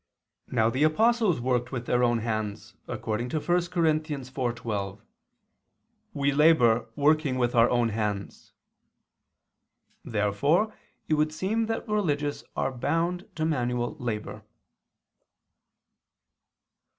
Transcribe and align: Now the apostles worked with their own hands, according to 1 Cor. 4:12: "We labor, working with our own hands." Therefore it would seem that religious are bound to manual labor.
Now 0.47 0.71
the 0.71 0.81
apostles 0.83 1.39
worked 1.39 1.71
with 1.71 1.85
their 1.85 2.03
own 2.03 2.21
hands, 2.21 2.73
according 2.87 3.29
to 3.29 3.37
1 3.39 3.45
Cor. 3.69 3.83
4:12: 3.83 4.99
"We 6.15 6.31
labor, 6.31 6.89
working 6.95 7.37
with 7.37 7.53
our 7.53 7.69
own 7.69 7.89
hands." 7.89 8.51
Therefore 10.03 10.73
it 11.07 11.13
would 11.13 11.31
seem 11.31 11.67
that 11.67 11.87
religious 11.87 12.43
are 12.55 12.71
bound 12.71 13.27
to 13.35 13.45
manual 13.45 13.95
labor. 13.99 14.41